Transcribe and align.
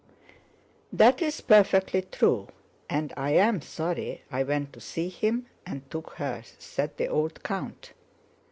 "That 0.91 1.21
is 1.21 1.41
perfectly 1.41 2.01
true. 2.01 2.47
And 2.89 3.13
I 3.15 3.33
am 3.35 3.61
sorry 3.61 4.23
I 4.31 4.41
went 4.41 4.73
to 4.73 4.79
see 4.79 5.09
him 5.09 5.45
and 5.63 5.87
took 5.91 6.13
her," 6.13 6.41
said 6.57 6.97
the 6.97 7.05
old 7.05 7.43
count. 7.43 7.93